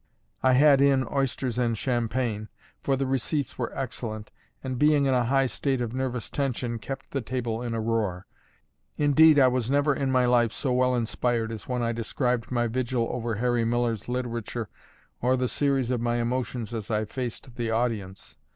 I 0.41 0.53
had 0.53 0.81
in 0.81 1.07
oysters 1.13 1.59
and 1.59 1.77
champagne 1.77 2.49
for 2.81 2.95
the 2.95 3.05
receipts 3.05 3.59
were 3.59 3.71
excellent 3.77 4.31
and 4.63 4.79
being 4.79 5.05
in 5.05 5.13
a 5.13 5.25
high 5.25 5.45
state 5.45 5.79
of 5.79 5.93
nervous 5.93 6.31
tension, 6.31 6.79
kept 6.79 7.11
the 7.11 7.21
table 7.21 7.61
in 7.61 7.75
a 7.75 7.79
roar. 7.79 8.25
Indeed, 8.97 9.37
I 9.37 9.47
was 9.47 9.69
never 9.69 9.93
in 9.93 10.11
my 10.11 10.25
life 10.25 10.51
so 10.53 10.73
well 10.73 10.95
inspired 10.95 11.51
as 11.51 11.67
when 11.69 11.83
I 11.83 11.91
described 11.91 12.49
my 12.51 12.65
vigil 12.65 13.09
over 13.11 13.35
Harry 13.35 13.63
Miller's 13.63 14.09
literature 14.09 14.69
or 15.21 15.37
the 15.37 15.47
series 15.47 15.91
of 15.91 16.01
my 16.01 16.15
emotions 16.15 16.73
as 16.73 16.89
I 16.89 17.05
faced 17.05 17.55
the 17.55 17.69
audience. 17.69 18.37